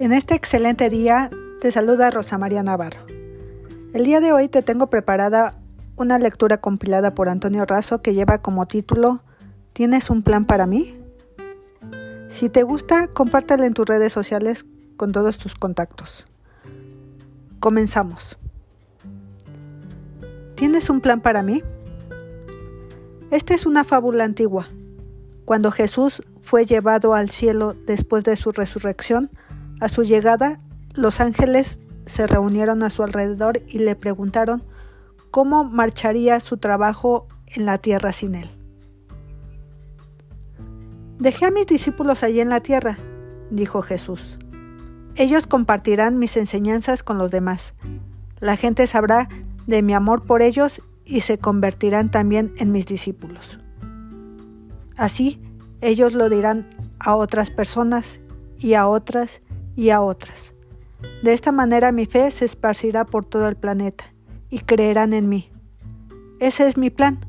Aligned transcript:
En 0.00 0.14
este 0.14 0.34
excelente 0.34 0.88
día 0.88 1.28
te 1.60 1.70
saluda 1.70 2.10
Rosa 2.10 2.38
María 2.38 2.62
Navarro. 2.62 3.04
El 3.92 4.04
día 4.04 4.20
de 4.20 4.32
hoy 4.32 4.48
te 4.48 4.62
tengo 4.62 4.86
preparada 4.86 5.58
una 5.94 6.18
lectura 6.18 6.56
compilada 6.56 7.14
por 7.14 7.28
Antonio 7.28 7.66
Razo 7.66 8.00
que 8.00 8.14
lleva 8.14 8.38
como 8.38 8.64
título 8.64 9.20
¿Tienes 9.74 10.08
un 10.08 10.22
plan 10.22 10.46
para 10.46 10.64
mí? 10.66 10.98
Si 12.30 12.48
te 12.48 12.62
gusta, 12.62 13.08
compártela 13.08 13.66
en 13.66 13.74
tus 13.74 13.84
redes 13.86 14.10
sociales 14.10 14.64
con 14.96 15.12
todos 15.12 15.36
tus 15.36 15.54
contactos. 15.54 16.26
Comenzamos. 17.58 18.38
¿Tienes 20.54 20.88
un 20.88 21.02
plan 21.02 21.20
para 21.20 21.42
mí? 21.42 21.62
Esta 23.30 23.52
es 23.52 23.66
una 23.66 23.84
fábula 23.84 24.24
antigua. 24.24 24.66
Cuando 25.44 25.70
Jesús 25.70 26.22
fue 26.40 26.64
llevado 26.64 27.12
al 27.12 27.28
cielo 27.28 27.74
después 27.84 28.24
de 28.24 28.36
su 28.36 28.50
resurrección, 28.50 29.30
a 29.80 29.88
su 29.88 30.02
llegada, 30.02 30.58
los 30.94 31.20
ángeles 31.20 31.80
se 32.06 32.26
reunieron 32.26 32.82
a 32.82 32.90
su 32.90 33.02
alrededor 33.02 33.62
y 33.68 33.78
le 33.78 33.96
preguntaron 33.96 34.62
cómo 35.30 35.64
marcharía 35.64 36.40
su 36.40 36.58
trabajo 36.58 37.26
en 37.46 37.66
la 37.66 37.78
tierra 37.78 38.12
sin 38.12 38.34
él. 38.34 38.48
Dejé 41.18 41.46
a 41.46 41.50
mis 41.50 41.66
discípulos 41.66 42.22
allí 42.22 42.40
en 42.40 42.48
la 42.48 42.60
tierra, 42.60 42.98
dijo 43.50 43.82
Jesús. 43.82 44.38
Ellos 45.16 45.46
compartirán 45.46 46.18
mis 46.18 46.36
enseñanzas 46.36 47.02
con 47.02 47.18
los 47.18 47.30
demás. 47.30 47.74
La 48.38 48.56
gente 48.56 48.86
sabrá 48.86 49.28
de 49.66 49.82
mi 49.82 49.92
amor 49.92 50.24
por 50.24 50.40
ellos 50.40 50.82
y 51.04 51.20
se 51.20 51.38
convertirán 51.38 52.10
también 52.10 52.54
en 52.56 52.72
mis 52.72 52.86
discípulos. 52.86 53.58
Así, 54.96 55.40
ellos 55.80 56.14
lo 56.14 56.28
dirán 56.28 56.70
a 56.98 57.16
otras 57.16 57.50
personas 57.50 58.20
y 58.58 58.74
a 58.74 58.86
otras 58.86 59.42
y 59.76 59.90
a 59.90 60.00
otras. 60.00 60.54
De 61.22 61.32
esta 61.32 61.52
manera 61.52 61.92
mi 61.92 62.06
fe 62.06 62.30
se 62.30 62.44
esparcirá 62.44 63.04
por 63.04 63.24
todo 63.24 63.48
el 63.48 63.56
planeta 63.56 64.04
y 64.50 64.60
creerán 64.60 65.12
en 65.12 65.28
mí. 65.28 65.50
Ese 66.40 66.66
es 66.66 66.76
mi 66.76 66.90
plan, 66.90 67.20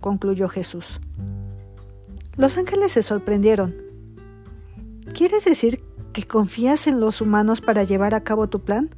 concluyó 0.00 0.48
Jesús. 0.48 1.00
Los 2.36 2.56
ángeles 2.56 2.92
se 2.92 3.02
sorprendieron. 3.02 3.74
¿Quieres 5.14 5.44
decir 5.44 5.82
que 6.12 6.24
confías 6.24 6.86
en 6.86 7.00
los 7.00 7.20
humanos 7.20 7.60
para 7.60 7.84
llevar 7.84 8.14
a 8.14 8.22
cabo 8.22 8.48
tu 8.48 8.60
plan? 8.60 8.90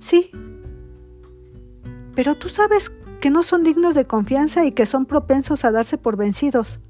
Sí. 0.00 0.30
Pero 2.14 2.34
tú 2.36 2.48
sabes 2.48 2.92
que 3.20 3.30
no 3.30 3.42
son 3.42 3.64
dignos 3.64 3.94
de 3.94 4.06
confianza 4.06 4.64
y 4.64 4.72
que 4.72 4.86
son 4.86 5.06
propensos 5.06 5.64
a 5.64 5.72
darse 5.72 5.98
por 5.98 6.16
vencidos. 6.16 6.80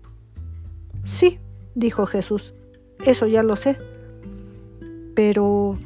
Sí, 1.04 1.38
dijo 1.74 2.06
Jesús, 2.06 2.54
eso 3.04 3.26
ya 3.26 3.42
lo 3.42 3.56
sé. 3.56 3.78
Pero, 5.14 5.78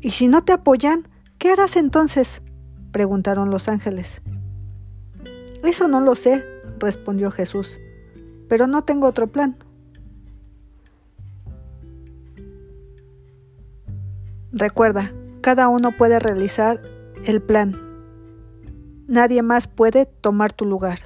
¿y 0.00 0.10
si 0.10 0.28
no 0.28 0.44
te 0.44 0.52
apoyan? 0.52 1.08
¿Qué 1.38 1.50
harás 1.50 1.76
entonces? 1.76 2.42
preguntaron 2.92 3.50
los 3.50 3.68
ángeles. 3.68 4.22
Eso 5.62 5.86
no 5.86 6.00
lo 6.00 6.14
sé, 6.14 6.42
respondió 6.78 7.30
Jesús, 7.30 7.78
pero 8.48 8.66
no 8.66 8.84
tengo 8.84 9.06
otro 9.06 9.26
plan. 9.26 9.58
Recuerda, 14.50 15.12
cada 15.42 15.68
uno 15.68 15.92
puede 15.92 16.18
realizar 16.18 16.80
el 17.26 17.42
plan. 17.42 17.76
Nadie 19.06 19.42
más 19.42 19.68
puede 19.68 20.06
tomar 20.06 20.54
tu 20.54 20.64
lugar. 20.64 21.00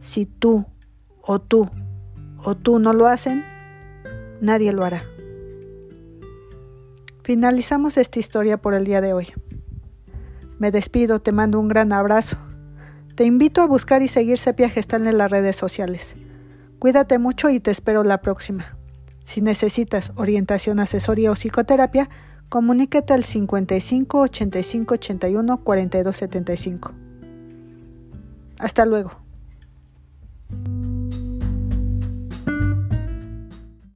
Si 0.00 0.24
tú 0.24 0.64
o 1.20 1.38
tú 1.38 1.68
o 2.42 2.54
tú 2.54 2.78
no 2.78 2.94
lo 2.94 3.06
hacen, 3.06 3.44
nadie 4.40 4.72
lo 4.72 4.84
hará. 4.84 5.04
Finalizamos 7.30 7.96
esta 7.96 8.18
historia 8.18 8.56
por 8.56 8.74
el 8.74 8.84
día 8.84 9.00
de 9.00 9.12
hoy. 9.12 9.28
Me 10.58 10.72
despido, 10.72 11.20
te 11.20 11.30
mando 11.30 11.60
un 11.60 11.68
gran 11.68 11.92
abrazo. 11.92 12.36
Te 13.14 13.22
invito 13.22 13.62
a 13.62 13.68
buscar 13.68 14.02
y 14.02 14.08
seguir 14.08 14.36
Sepia 14.36 14.68
Gestal 14.68 15.06
en 15.06 15.16
las 15.16 15.30
redes 15.30 15.54
sociales. 15.54 16.16
Cuídate 16.80 17.20
mucho 17.20 17.48
y 17.48 17.60
te 17.60 17.70
espero 17.70 18.02
la 18.02 18.20
próxima. 18.20 18.76
Si 19.22 19.42
necesitas 19.42 20.10
orientación, 20.16 20.80
asesoría 20.80 21.30
o 21.30 21.36
psicoterapia, 21.36 22.10
comunícate 22.48 23.12
al 23.12 23.22
55 23.22 24.22
85 24.22 24.94
81 24.94 25.58
42 25.62 26.16
75. 26.16 26.92
Hasta 28.58 28.84
luego. 28.86 29.19